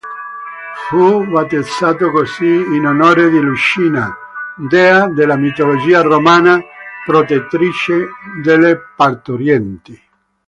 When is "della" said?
5.07-5.35